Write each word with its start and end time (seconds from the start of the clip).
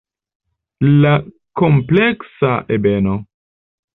La 1.03 1.11
kompleksa 1.61 2.51
ebeno. 2.79 3.15